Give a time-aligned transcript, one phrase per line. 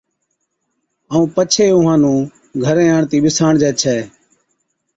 [1.11, 2.19] ائُون پڇي اُونھان نُون
[2.63, 3.99] گھرين آڻتِي ٻِساڻجي ڇَي